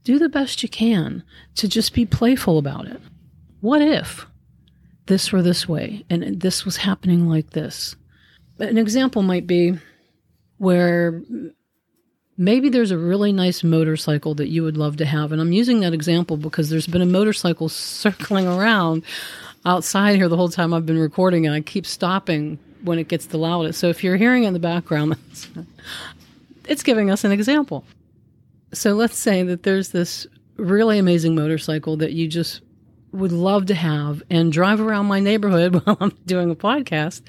do 0.03 0.17
the 0.17 0.29
best 0.29 0.63
you 0.63 0.69
can 0.69 1.23
to 1.55 1.67
just 1.67 1.93
be 1.93 2.05
playful 2.05 2.57
about 2.57 2.87
it. 2.87 3.01
What 3.63 3.81
if 3.81 4.27
this 5.05 5.31
were 5.31 5.41
this 5.41 5.69
way 5.69 6.03
and 6.09 6.41
this 6.41 6.65
was 6.65 6.75
happening 6.75 7.29
like 7.29 7.51
this? 7.51 7.95
An 8.59 8.77
example 8.77 9.21
might 9.21 9.47
be 9.47 9.79
where 10.57 11.21
maybe 12.37 12.67
there's 12.67 12.91
a 12.91 12.97
really 12.97 13.31
nice 13.31 13.63
motorcycle 13.63 14.35
that 14.35 14.49
you 14.49 14.63
would 14.63 14.75
love 14.75 14.97
to 14.97 15.05
have. 15.05 15.31
And 15.31 15.39
I'm 15.39 15.53
using 15.53 15.79
that 15.79 15.93
example 15.93 16.35
because 16.35 16.69
there's 16.69 16.87
been 16.87 17.01
a 17.01 17.05
motorcycle 17.05 17.69
circling 17.69 18.47
around 18.47 19.03
outside 19.65 20.17
here 20.17 20.27
the 20.27 20.35
whole 20.35 20.49
time 20.49 20.73
I've 20.73 20.85
been 20.85 20.99
recording, 20.99 21.45
and 21.45 21.55
I 21.55 21.61
keep 21.61 21.85
stopping 21.85 22.59
when 22.83 22.99
it 22.99 23.07
gets 23.07 23.27
the 23.27 23.37
loudest. 23.37 23.79
So 23.79 23.87
if 23.87 24.03
you're 24.03 24.17
hearing 24.17 24.43
in 24.43 24.51
the 24.51 24.59
background, 24.59 25.15
it's 26.67 26.83
giving 26.83 27.09
us 27.09 27.23
an 27.23 27.31
example. 27.31 27.85
So 28.73 28.91
let's 28.91 29.17
say 29.17 29.41
that 29.43 29.63
there's 29.63 29.91
this 29.91 30.27
really 30.57 30.99
amazing 30.99 31.33
motorcycle 31.33 31.95
that 31.95 32.11
you 32.11 32.27
just 32.27 32.59
would 33.13 33.31
love 33.31 33.67
to 33.67 33.75
have 33.75 34.23
and 34.29 34.51
drive 34.51 34.81
around 34.81 35.05
my 35.05 35.19
neighborhood 35.19 35.75
while 35.85 35.97
I'm 36.01 36.17
doing 36.25 36.51
a 36.51 36.55
podcast 36.55 37.21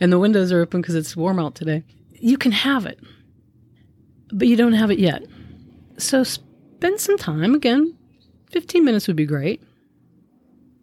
and 0.00 0.12
the 0.12 0.18
windows 0.18 0.50
are 0.50 0.62
open 0.62 0.80
because 0.80 0.94
it's 0.94 1.16
warm 1.16 1.38
out 1.38 1.54
today. 1.54 1.84
You 2.12 2.38
can 2.38 2.52
have 2.52 2.86
it, 2.86 2.98
but 4.32 4.48
you 4.48 4.56
don't 4.56 4.72
have 4.72 4.90
it 4.90 4.98
yet. 4.98 5.24
So 5.98 6.24
spend 6.24 7.00
some 7.00 7.18
time. 7.18 7.54
Again, 7.54 7.96
15 8.50 8.84
minutes 8.84 9.06
would 9.06 9.16
be 9.16 9.26
great. 9.26 9.62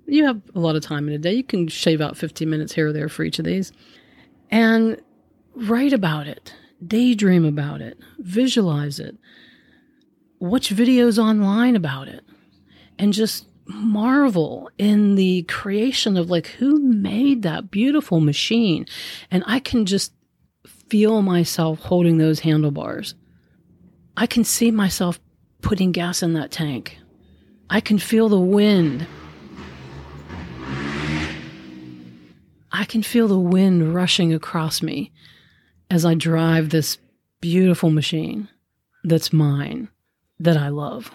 You 0.05 0.25
have 0.25 0.41
a 0.53 0.59
lot 0.59 0.75
of 0.75 0.83
time 0.83 1.07
in 1.07 1.13
a 1.13 1.17
day. 1.17 1.33
You 1.33 1.43
can 1.43 1.67
shave 1.67 2.01
out 2.01 2.17
15 2.17 2.49
minutes 2.49 2.73
here 2.73 2.89
or 2.89 2.93
there 2.93 3.09
for 3.09 3.23
each 3.23 3.39
of 3.39 3.45
these 3.45 3.71
and 4.51 5.01
write 5.55 5.93
about 5.93 6.27
it, 6.27 6.53
daydream 6.85 7.45
about 7.45 7.81
it, 7.81 7.97
visualize 8.19 8.99
it, 8.99 9.15
watch 10.39 10.69
videos 10.75 11.17
online 11.17 11.75
about 11.75 12.07
it, 12.07 12.23
and 12.99 13.13
just 13.13 13.47
marvel 13.65 14.69
in 14.77 15.15
the 15.15 15.43
creation 15.43 16.17
of 16.17 16.29
like 16.29 16.47
who 16.47 16.79
made 16.79 17.43
that 17.43 17.71
beautiful 17.71 18.19
machine. 18.19 18.85
And 19.31 19.43
I 19.47 19.59
can 19.59 19.85
just 19.85 20.13
feel 20.65 21.21
myself 21.21 21.79
holding 21.79 22.17
those 22.17 22.41
handlebars. 22.41 23.15
I 24.15 24.27
can 24.27 24.43
see 24.43 24.71
myself 24.71 25.19
putting 25.61 25.91
gas 25.91 26.21
in 26.21 26.33
that 26.33 26.51
tank. 26.51 26.97
I 27.69 27.79
can 27.79 27.97
feel 27.97 28.29
the 28.29 28.39
wind 28.39 29.07
I 32.75 32.85
can 32.85 33.03
feel 33.03 33.27
the 33.27 33.39
wind 33.39 33.93
rushing 33.93 34.33
across 34.33 34.81
me 34.81 35.11
as 35.91 36.05
I 36.05 36.15
drive 36.15 36.69
this 36.69 36.97
beautiful 37.39 37.91
machine 37.91 38.49
that's 39.03 39.31
mine, 39.31 39.89
that 40.39 40.57
I 40.57 40.69
love. 40.69 41.11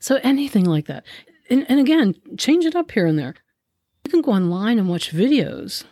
So 0.00 0.18
anything 0.22 0.64
like 0.64 0.86
that. 0.86 1.04
And, 1.48 1.66
and 1.68 1.78
again, 1.78 2.14
change 2.36 2.64
it 2.64 2.76
up 2.76 2.90
here 2.90 3.06
and 3.06 3.18
there. 3.18 3.34
You 4.04 4.10
can 4.10 4.22
go 4.22 4.32
online 4.32 4.78
and 4.78 4.88
watch 4.88 5.12
videos 5.12 5.84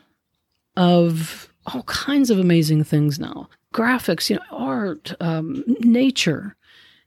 of 0.77 1.53
all 1.67 1.83
kinds 1.85 2.31
of 2.31 2.39
amazing 2.39 2.85
things 2.85 3.19
now 3.19 3.49
graphics, 3.75 4.31
you 4.31 4.37
know, 4.37 4.43
art, 4.51 5.13
um, 5.21 5.63
nature, 5.81 6.57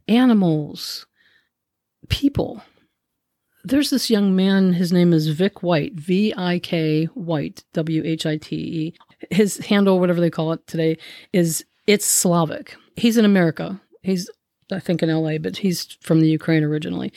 animals, 0.08 1.08
people 2.08 2.62
there's 3.64 3.90
this 3.90 4.10
young 4.10 4.36
man, 4.36 4.74
his 4.74 4.92
name 4.92 5.14
is 5.14 5.28
Vik 5.28 5.62
White, 5.62 5.94
V 5.94 6.34
I 6.36 6.60
K 6.60 7.06
White, 7.06 7.64
W 7.74 8.02
H 8.04 8.26
I 8.26 8.38
T 8.38 8.56
E. 8.56 8.94
His 9.30 9.58
handle, 9.58 10.00
whatever 10.00 10.20
they 10.20 10.30
call 10.30 10.52
it 10.54 10.66
today, 10.68 10.98
is 11.32 11.64
It's 11.88 12.06
Slavik. 12.06 12.72
He's 12.96 13.18
in 13.18 13.26
America. 13.26 13.80
He's, 14.02 14.30
I 14.72 14.80
think, 14.80 15.04
in 15.04 15.10
LA, 15.10 15.38
but 15.38 15.58
he's 15.58 15.98
from 16.02 16.22
the 16.22 16.30
Ukraine 16.30 16.64
originally. 16.64 17.12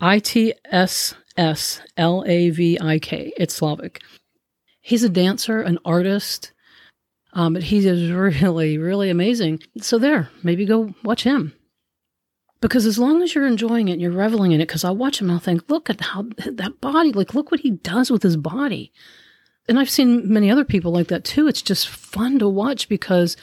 I 0.00 0.18
T 0.18 0.54
S 0.66 1.14
S 1.36 1.80
L 1.96 2.24
A 2.26 2.50
V 2.50 2.78
I 2.80 2.98
K. 2.98 3.32
It's 3.36 3.58
Slavik. 3.58 3.98
He's 4.80 5.04
a 5.04 5.08
dancer, 5.08 5.60
an 5.60 5.78
artist, 5.84 6.52
um, 7.32 7.54
but 7.54 7.64
he 7.64 7.86
is 7.86 8.10
really, 8.42 8.78
really 8.78 9.10
amazing. 9.10 9.60
So, 9.80 9.98
there, 9.98 10.30
maybe 10.42 10.66
go 10.66 10.94
watch 11.04 11.24
him. 11.24 11.54
Because 12.60 12.86
as 12.86 12.98
long 12.98 13.22
as 13.22 13.34
you're 13.34 13.46
enjoying 13.46 13.88
it, 13.88 13.92
and 13.92 14.02
you're 14.02 14.10
reveling 14.10 14.52
in 14.52 14.60
it. 14.60 14.66
Because 14.66 14.84
I 14.84 14.90
watch 14.90 15.20
him, 15.20 15.28
and 15.28 15.34
I'll 15.34 15.40
think, 15.40 15.70
look 15.70 15.88
at 15.88 16.00
how 16.00 16.26
that 16.44 16.80
body, 16.80 17.12
like, 17.12 17.34
look 17.34 17.50
what 17.50 17.60
he 17.60 17.70
does 17.70 18.10
with 18.10 18.22
his 18.22 18.36
body. 18.36 18.92
And 19.68 19.78
I've 19.78 19.90
seen 19.90 20.32
many 20.32 20.50
other 20.50 20.64
people 20.64 20.92
like 20.92 21.08
that 21.08 21.24
too. 21.24 21.46
It's 21.46 21.62
just 21.62 21.88
fun 21.88 22.38
to 22.38 22.48
watch 22.48 22.88
because 22.88 23.36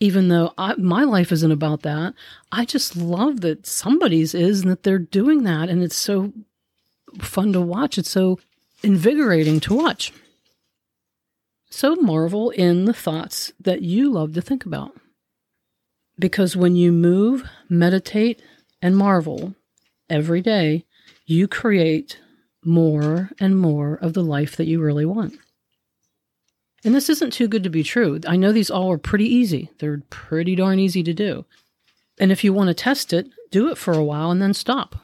even 0.00 0.28
though 0.28 0.52
I, 0.56 0.74
my 0.76 1.04
life 1.04 1.32
isn't 1.32 1.52
about 1.52 1.82
that, 1.82 2.14
I 2.52 2.64
just 2.64 2.96
love 2.96 3.40
that 3.40 3.66
somebody's 3.66 4.34
is 4.34 4.62
and 4.62 4.70
that 4.70 4.82
they're 4.82 4.98
doing 4.98 5.42
that. 5.44 5.68
And 5.68 5.82
it's 5.82 5.96
so 5.96 6.32
fun 7.18 7.52
to 7.52 7.60
watch. 7.60 7.98
It's 7.98 8.10
so 8.10 8.38
invigorating 8.82 9.60
to 9.60 9.74
watch. 9.74 10.12
So 11.70 11.96
marvel 11.96 12.50
in 12.50 12.84
the 12.84 12.94
thoughts 12.94 13.52
that 13.60 13.82
you 13.82 14.10
love 14.10 14.34
to 14.34 14.40
think 14.40 14.64
about. 14.64 14.92
Because 16.18 16.56
when 16.56 16.76
you 16.76 16.92
move, 16.92 17.48
meditate, 17.68 18.42
and 18.80 18.96
marvel 18.96 19.54
every 20.08 20.40
day, 20.40 20.84
you 21.26 21.46
create 21.46 22.20
more 22.64 23.30
and 23.38 23.58
more 23.58 23.94
of 23.94 24.14
the 24.14 24.22
life 24.22 24.56
that 24.56 24.66
you 24.66 24.80
really 24.80 25.04
want. 25.04 25.38
And 26.84 26.94
this 26.94 27.08
isn't 27.08 27.32
too 27.32 27.48
good 27.48 27.64
to 27.64 27.70
be 27.70 27.82
true. 27.82 28.20
I 28.26 28.36
know 28.36 28.52
these 28.52 28.70
all 28.70 28.90
are 28.92 28.98
pretty 28.98 29.26
easy. 29.26 29.70
They're 29.78 30.02
pretty 30.10 30.54
darn 30.54 30.78
easy 30.78 31.02
to 31.02 31.12
do. 31.12 31.44
And 32.20 32.30
if 32.30 32.44
you 32.44 32.52
want 32.52 32.68
to 32.68 32.74
test 32.74 33.12
it, 33.12 33.28
do 33.50 33.68
it 33.70 33.78
for 33.78 33.92
a 33.92 34.04
while 34.04 34.30
and 34.30 34.40
then 34.40 34.54
stop 34.54 34.96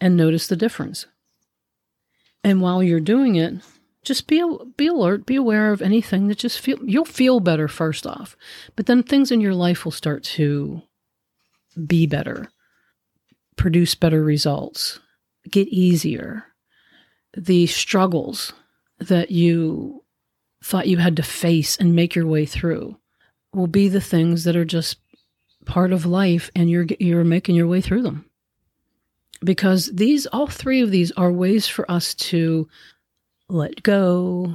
and 0.00 0.16
notice 0.16 0.46
the 0.46 0.56
difference. 0.56 1.06
And 2.42 2.60
while 2.60 2.82
you're 2.82 3.00
doing 3.00 3.36
it, 3.36 3.54
just 4.02 4.26
be 4.26 4.42
be 4.76 4.86
alert, 4.86 5.26
be 5.26 5.36
aware 5.36 5.72
of 5.72 5.82
anything 5.82 6.28
that 6.28 6.38
just 6.38 6.58
feel 6.58 6.78
you'll 6.82 7.04
feel 7.04 7.38
better 7.38 7.68
first 7.68 8.06
off. 8.06 8.36
But 8.74 8.86
then 8.86 9.02
things 9.02 9.30
in 9.30 9.40
your 9.40 9.54
life 9.54 9.84
will 9.84 9.92
start 9.92 10.24
to 10.24 10.82
be 11.86 12.06
better, 12.06 12.50
produce 13.56 13.94
better 13.94 14.24
results, 14.24 15.00
get 15.50 15.68
easier. 15.68 16.44
The 17.36 17.66
struggles 17.66 18.54
that 18.98 19.30
you 19.30 20.02
thought 20.62 20.88
you 20.88 20.98
had 20.98 21.16
to 21.16 21.22
face 21.22 21.76
and 21.76 21.94
make 21.94 22.14
your 22.14 22.26
way 22.26 22.46
through 22.46 22.96
will 23.52 23.66
be 23.66 23.88
the 23.88 24.00
things 24.00 24.44
that 24.44 24.56
are 24.56 24.64
just 24.64 24.98
part 25.64 25.92
of 25.92 26.06
life 26.06 26.50
and 26.54 26.70
you're 26.70 26.86
you're 26.98 27.24
making 27.24 27.54
your 27.54 27.66
way 27.66 27.80
through 27.80 28.02
them. 28.02 28.24
Because 29.42 29.90
these 29.92 30.26
all 30.26 30.46
three 30.46 30.80
of 30.80 30.90
these 30.90 31.12
are 31.12 31.32
ways 31.32 31.66
for 31.66 31.90
us 31.90 32.14
to 32.14 32.68
let 33.48 33.82
go 33.82 34.54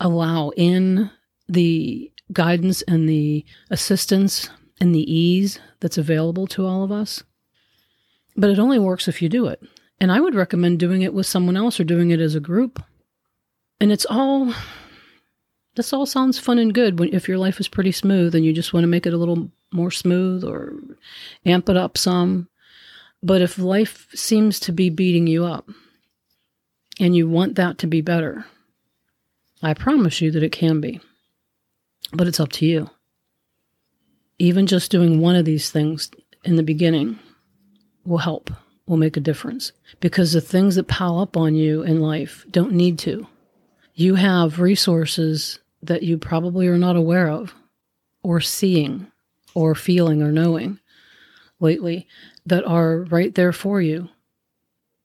allow 0.00 0.50
in 0.50 1.10
the 1.48 2.10
guidance 2.32 2.82
and 2.82 3.08
the 3.08 3.44
assistance 3.70 4.50
and 4.80 4.94
the 4.94 5.12
ease 5.12 5.58
that's 5.80 5.98
available 5.98 6.46
to 6.48 6.66
all 6.66 6.82
of 6.82 6.92
us. 6.92 7.22
But 8.36 8.50
it 8.50 8.58
only 8.58 8.78
works 8.78 9.08
if 9.08 9.20
you 9.20 9.28
do 9.28 9.46
it. 9.46 9.62
And 10.02 10.10
i 10.10 10.18
would 10.18 10.34
recommend 10.34 10.78
doing 10.78 11.02
it 11.02 11.12
with 11.12 11.26
someone 11.26 11.56
else 11.56 11.78
or 11.78 11.84
doing 11.84 12.10
it 12.10 12.20
as 12.20 12.34
a 12.34 12.40
group 12.40 12.82
and 13.80 13.90
it's 13.90 14.06
all 14.08 14.52
this 15.76 15.92
all 15.92 16.06
sounds 16.06 16.38
fun 16.38 16.58
and 16.58 16.74
good 16.74 16.98
when 16.98 17.14
if 17.14 17.28
your 17.28 17.38
life 17.38 17.60
is 17.60 17.68
pretty 17.68 17.92
smooth 17.92 18.34
and 18.34 18.44
you 18.44 18.52
just 18.52 18.72
want 18.72 18.84
to 18.84 18.88
make 18.88 19.06
it 19.06 19.14
a 19.14 19.16
little 19.16 19.50
more 19.72 19.90
smooth 19.90 20.44
or 20.44 20.74
amp 21.46 21.68
it 21.68 21.76
up 21.76 21.96
some. 21.96 22.48
But 23.22 23.40
if 23.40 23.58
life 23.58 24.08
seems 24.14 24.58
to 24.60 24.72
be 24.72 24.90
beating 24.90 25.26
you 25.26 25.44
up 25.44 25.68
and 26.98 27.14
you 27.14 27.28
want 27.28 27.54
that 27.54 27.78
to 27.78 27.86
be 27.86 28.00
better, 28.00 28.46
I 29.62 29.74
promise 29.74 30.20
you 30.20 30.30
that 30.32 30.42
it 30.42 30.52
can 30.52 30.80
be. 30.80 31.00
But 32.12 32.26
it's 32.26 32.40
up 32.40 32.50
to 32.52 32.66
you. 32.66 32.90
Even 34.38 34.66
just 34.66 34.90
doing 34.90 35.20
one 35.20 35.36
of 35.36 35.44
these 35.44 35.70
things 35.70 36.10
in 36.44 36.56
the 36.56 36.62
beginning 36.62 37.18
will 38.04 38.18
help, 38.18 38.50
will 38.86 38.96
make 38.96 39.16
a 39.16 39.20
difference. 39.20 39.72
Because 40.00 40.32
the 40.32 40.40
things 40.40 40.74
that 40.74 40.88
pile 40.88 41.20
up 41.20 41.36
on 41.36 41.54
you 41.54 41.82
in 41.82 42.00
life 42.00 42.44
don't 42.50 42.72
need 42.72 42.98
to. 43.00 43.26
You 43.94 44.14
have 44.14 44.60
resources 44.60 45.58
that 45.82 46.02
you 46.02 46.18
probably 46.18 46.68
are 46.68 46.78
not 46.78 46.96
aware 46.96 47.28
of 47.28 47.54
or 48.22 48.40
seeing 48.40 49.06
or 49.54 49.74
feeling 49.74 50.22
or 50.22 50.32
knowing 50.32 50.78
lately 51.58 52.06
that 52.46 52.64
are 52.64 53.00
right 53.04 53.34
there 53.34 53.52
for 53.52 53.80
you. 53.80 54.08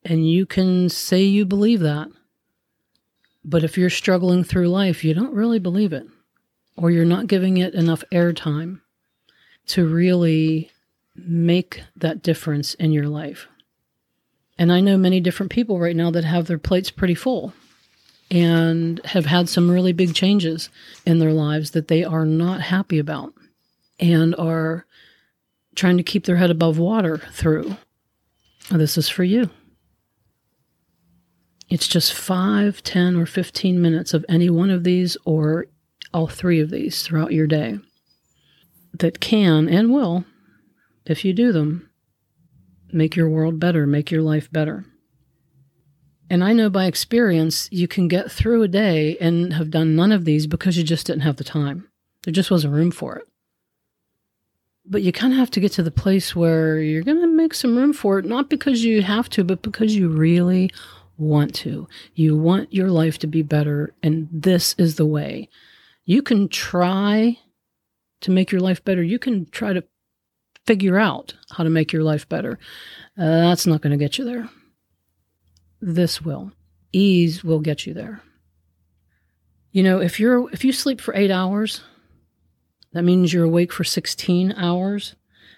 And 0.04 0.30
you 0.30 0.46
can 0.46 0.90
say 0.90 1.24
you 1.24 1.46
believe 1.46 1.80
that. 1.82 2.10
But 3.44 3.64
if 3.64 3.78
you're 3.78 3.90
struggling 3.90 4.44
through 4.44 4.70
life, 4.70 5.04
you 5.04 5.14
don't 5.14 5.34
really 5.34 5.60
believe 5.60 5.94
it, 5.94 6.08
or 6.76 6.90
you're 6.90 7.06
not 7.06 7.28
giving 7.28 7.58
it 7.58 7.74
enough 7.74 8.04
airtime 8.12 8.82
to 9.68 9.86
really 9.88 10.72
make 11.16 11.84
that 11.96 12.22
difference 12.22 12.74
in 12.76 12.92
your 12.92 13.08
life. 13.08 13.48
And 14.58 14.72
I 14.72 14.80
know 14.80 14.98
many 14.98 15.20
different 15.20 15.52
people 15.52 15.80
right 15.80 15.96
now 15.96 16.12
that 16.12 16.24
have 16.24 16.48
their 16.48 16.58
plates 16.58 16.92
pretty 16.92 17.16
full 17.16 17.54
and 18.36 19.00
have 19.06 19.26
had 19.26 19.48
some 19.48 19.72
really 19.72 19.94
big 19.94 20.14
changes 20.14 20.70
in 21.06 21.20
their 21.20 21.32
lives 21.32 21.72
that 21.72 21.88
they 21.88 22.04
are 22.04 22.26
not 22.26 22.60
happy 22.60 23.00
about 23.00 23.34
and 23.98 24.36
are 24.36 24.86
trying 25.74 25.96
to 25.96 26.04
keep 26.04 26.26
their 26.26 26.36
head 26.36 26.52
above 26.52 26.78
water 26.78 27.18
through. 27.32 27.78
This 28.70 28.98
is 28.98 29.08
for 29.08 29.24
you. 29.24 29.50
It's 31.70 31.88
just 31.88 32.14
five, 32.14 32.84
ten, 32.84 33.16
or 33.16 33.26
15 33.26 33.82
minutes 33.82 34.14
of 34.14 34.26
any 34.28 34.50
one 34.50 34.70
of 34.70 34.84
these 34.84 35.16
or 35.24 35.68
all 36.14 36.28
three 36.28 36.60
of 36.60 36.70
these 36.70 37.04
throughout 37.04 37.32
your 37.32 37.48
day 37.48 37.80
that 38.94 39.22
can 39.22 39.70
and 39.70 39.94
will, 39.94 40.26
if 41.06 41.24
you 41.24 41.32
do 41.32 41.54
them, 41.54 41.90
make 42.92 43.16
your 43.16 43.30
world 43.30 43.62
better, 43.62 43.88
make 43.88 44.12
your 44.12 44.22
life 44.22 44.52
better. 44.52 44.84
And 46.30 46.44
I 46.44 46.54
know 46.54 46.70
by 46.70 46.86
experience 46.86 47.70
you 47.72 47.88
can 47.88 48.08
get 48.08 48.32
through 48.32 48.64
a 48.64 48.68
day 48.68 49.18
and 49.20 49.54
have 49.54 49.70
done 49.70 49.96
none 49.96 50.12
of 50.12 50.26
these 50.26 50.48
because 50.48 50.78
you 50.78 50.84
just 50.84 51.08
didn't 51.08 51.22
have 51.22 51.38
the 51.38 51.44
time. 51.44 51.88
There 52.24 52.34
just 52.34 52.52
wasn't 52.52 52.74
room 52.74 52.92
for 52.92 53.18
it. 53.18 53.28
But 54.88 55.02
you 55.02 55.12
kind 55.12 55.34
of 55.34 55.40
have 55.40 55.52
to 55.52 55.60
get 55.60 55.72
to 55.74 55.84
the 55.84 55.92
place 55.92 56.36
where 56.36 56.80
you're 56.80 57.04
going 57.04 57.22
to 57.22 57.28
make 57.28 57.54
some 57.54 57.76
room 57.76 57.94
for 57.94 58.20
it, 58.20 58.26
not 58.26 58.50
because 58.50 58.84
you 58.84 59.02
have 59.02 59.30
to, 59.30 59.44
but 59.44 59.62
because 59.62 59.96
you 59.96 60.10
really 60.10 60.72
want 61.18 61.56
to. 61.56 61.88
You 62.14 62.38
want 62.38 62.74
your 62.74 62.90
life 62.90 63.18
to 63.20 63.28
be 63.28 63.42
better, 63.42 63.94
and 64.04 64.28
this 64.32 64.76
is 64.78 64.96
the 64.96 65.06
way. 65.06 65.50
You 66.06 66.22
can 66.22 66.50
try 66.50 67.40
to 68.22 68.32
make 68.32 68.52
your 68.52 68.62
life 68.62 68.84
better. 68.84 69.02
You 69.02 69.18
can 69.18 69.48
try 69.48 69.74
to 69.74 69.84
figure 70.66 70.98
out 70.98 71.34
how 71.52 71.64
to 71.64 71.70
make 71.70 71.92
your 71.92 72.04
life 72.04 72.28
better. 72.28 72.60
Uh, 73.18 73.26
that's 73.26 73.66
not 73.66 73.82
going 73.82 73.92
to 73.92 74.04
get 74.04 74.18
you 74.18 74.26
there. 74.26 74.50
This 75.86 76.20
will. 76.20 76.52
Ease 76.92 77.44
will 77.44 77.60
get 77.60 77.86
you 77.86 77.94
there. 77.94 78.20
You 79.72 79.84
know, 79.84 80.02
if 80.02 80.20
you're 80.20 80.50
if 80.52 80.66
you 80.66 80.72
sleep 80.72 81.00
for 81.00 81.14
8 81.14 81.30
hours, 81.30 81.82
that 82.94 83.04
means 83.04 83.32
you're 83.32 83.44
awake 83.44 83.72
for 83.72 83.84
16 83.84 84.54
hours. 84.54 85.16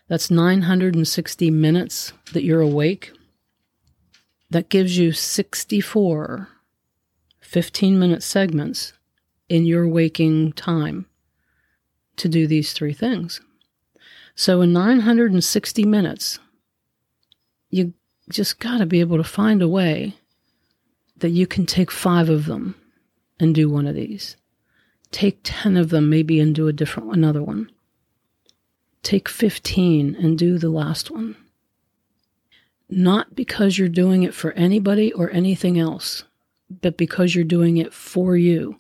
That's 0.10 0.30
960 0.30 1.50
minutes 1.50 2.12
that 2.34 2.44
you're 2.44 2.60
awake. 2.60 3.14
That 4.50 4.68
gives 4.68 4.98
you 4.98 5.14
64 5.14 6.50
15 7.40 7.98
minute 7.98 8.22
segments 8.22 8.92
in 9.48 9.66
your 9.66 9.88
waking 9.88 10.52
time 10.52 11.06
to 12.18 12.28
do 12.28 12.48
these 12.48 12.74
three 12.74 12.92
things. 12.92 13.40
So 14.36 14.60
in 14.60 14.74
960 14.74 15.86
minutes, 15.86 16.40
you 17.70 17.94
just 18.30 18.60
got 18.60 18.80
to 18.80 18.86
be 18.86 19.00
able 19.00 19.18
to 19.18 19.24
find 19.24 19.62
a 19.62 19.68
way 19.68 20.16
that 21.18 21.30
you 21.30 21.48
can 21.48 21.66
take 21.66 21.92
five 21.92 22.30
of 22.30 22.46
them 22.46 22.76
and 23.40 23.56
do 23.56 23.70
one 23.70 23.88
of 23.88 23.96
these. 23.96 24.36
Take 25.12 25.40
10 25.44 25.78
of 25.78 25.90
them 25.90 26.10
maybe 26.10 26.40
and 26.40 26.54
do 26.54 26.68
a 26.68 26.74
different 26.74 27.14
another 27.14 27.42
one. 27.42 27.72
Take 29.04 29.30
15 29.30 30.16
and 30.16 30.38
do 30.38 30.58
the 30.58 30.70
last 30.70 31.10
one. 31.10 31.36
Not 32.90 33.36
because 33.36 33.78
you're 33.78 33.90
doing 33.90 34.24
it 34.24 34.34
for 34.34 34.52
anybody 34.54 35.12
or 35.14 35.30
anything 35.32 35.80
else, 35.80 36.24
but 36.70 36.98
because 36.98 37.36
you're 37.36 37.44
doing 37.44 37.78
it 37.78 37.94
for 37.94 38.36
you, 38.36 38.78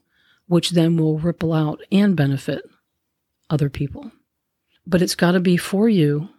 which 0.47 0.71
then 0.71 0.97
will 0.97 1.17
ripple 1.17 1.53
out 1.53 1.81
and 1.91 2.15
benefit 2.15 2.63
other 3.49 3.69
people. 3.69 4.11
But 4.85 5.01
it's 5.01 5.15
got 5.15 5.31
to 5.31 5.39
be 5.39 5.57
for 5.57 5.89
you 5.89 6.29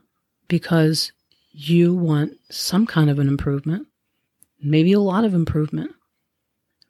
because 0.49 1.13
you 1.59 1.93
want 1.93 2.33
some 2.51 2.87
kind 2.87 3.11
of 3.11 3.19
an 3.19 3.27
improvement, 3.27 3.89
maybe 4.61 4.93
a 4.93 5.01
lot 5.01 5.25
of 5.25 5.35
improvement. 5.35 5.91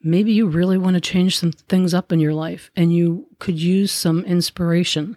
Maybe 0.02 0.32
you 0.32 0.46
really 0.46 0.76
want 0.76 0.94
to 0.94 1.00
change 1.00 1.38
some 1.38 1.52
things 1.52 1.94
up 1.94 2.12
in 2.12 2.20
your 2.20 2.34
life 2.34 2.70
and 2.76 2.94
you 2.94 3.26
could 3.38 3.58
use 3.58 3.90
some 3.90 4.24
inspiration 4.24 5.16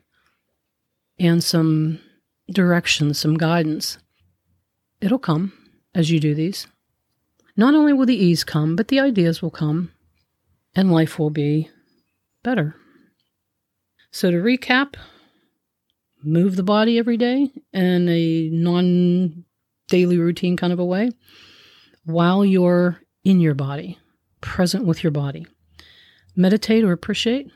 and 1.19 1.43
some 1.43 1.99
direction, 2.49 3.13
some 3.13 3.37
guidance. 3.37 3.97
It'll 5.01 5.19
come 5.19 5.51
as 5.93 6.09
you 6.09 6.21
do 6.21 6.33
these. 6.33 6.65
Not 7.57 7.75
only 7.75 7.91
will 7.91 8.05
the 8.05 8.15
ease 8.15 8.45
come, 8.45 8.77
but 8.77 8.87
the 8.87 9.01
ideas 9.01 9.41
will 9.41 9.51
come 9.51 9.91
and 10.73 10.91
life 10.91 11.19
will 11.19 11.29
be 11.29 11.69
better. 12.41 12.75
So, 14.11 14.31
to 14.31 14.37
recap, 14.37 14.95
move 16.23 16.55
the 16.55 16.63
body 16.63 16.97
every 16.97 17.17
day 17.17 17.51
in 17.73 18.09
a 18.09 18.49
non 18.49 19.45
daily 19.89 20.17
routine 20.17 20.55
kind 20.55 20.71
of 20.71 20.79
a 20.79 20.85
way 20.85 21.11
while 22.05 22.43
you're 22.45 23.01
in 23.23 23.39
your 23.39 23.53
body, 23.53 23.99
present 24.39 24.85
with 24.85 25.03
your 25.03 25.11
body. 25.11 25.45
Meditate 26.35 26.83
or 26.83 26.91
appreciate. 26.91 27.51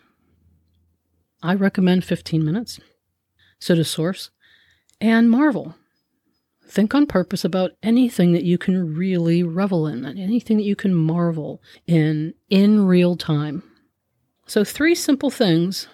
I 1.42 1.54
recommend 1.56 2.04
15 2.04 2.44
minutes. 2.44 2.80
So 3.60 3.76
to 3.76 3.84
source 3.84 4.32
and 5.00 5.30
marvel. 5.30 5.76
Think 6.68 6.96
on 6.96 7.06
purpose 7.06 7.46
about 7.46 7.72
anything 7.84 8.34
that 8.34 8.44
you 8.44 8.58
can 8.58 8.96
really 8.96 9.44
revel 9.44 9.88
in, 9.88 10.06
anything 10.06 10.58
that 10.58 10.64
you 10.64 10.76
can 10.76 10.96
marvel 10.96 11.62
in 11.86 12.34
in 12.50 12.86
real 12.86 13.16
time. 13.16 13.64
So, 14.48 14.64
three 14.64 14.96
simple 14.96 15.30
things 15.30 15.88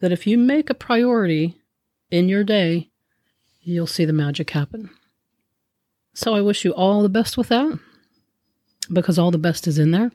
that 0.00 0.12
if 0.12 0.26
you 0.26 0.38
make 0.38 0.70
a 0.70 0.74
priority 0.74 1.57
in 2.10 2.28
your 2.28 2.44
day, 2.44 2.90
you'll 3.60 3.86
see 3.86 4.04
the 4.04 4.12
magic 4.12 4.50
happen. 4.50 4.90
So 6.14 6.34
I 6.34 6.40
wish 6.40 6.64
you 6.64 6.72
all 6.72 7.02
the 7.02 7.08
best 7.08 7.36
with 7.36 7.48
that 7.48 7.78
because 8.92 9.18
all 9.18 9.30
the 9.30 9.38
best 9.38 9.66
is 9.66 9.78
in 9.78 9.90
there. 9.92 10.10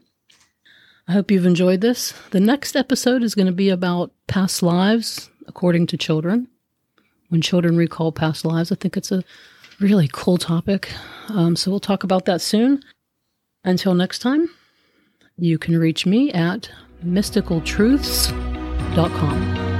I 1.07 1.13
hope 1.13 1.31
you've 1.31 1.45
enjoyed 1.45 1.81
this. 1.81 2.13
The 2.31 2.39
next 2.39 2.75
episode 2.75 3.23
is 3.23 3.35
going 3.35 3.47
to 3.47 3.51
be 3.53 3.69
about 3.69 4.11
past 4.27 4.63
lives 4.63 5.29
according 5.47 5.87
to 5.87 5.97
children. 5.97 6.47
when 7.29 7.41
children 7.41 7.75
recall 7.75 8.11
past 8.11 8.45
lives. 8.45 8.71
I 8.71 8.75
think 8.75 8.95
it's 8.95 9.11
a 9.11 9.23
really 9.79 10.07
cool 10.11 10.37
topic. 10.37 10.91
Um, 11.29 11.55
so 11.55 11.71
we'll 11.71 11.79
talk 11.79 12.03
about 12.03 12.25
that 12.25 12.41
soon. 12.41 12.83
Until 13.63 13.95
next 13.95 14.19
time, 14.19 14.49
you 15.37 15.57
can 15.57 15.75
reach 15.77 16.05
me 16.05 16.31
at 16.31 16.69
mysticaltruths.com. 17.03 19.72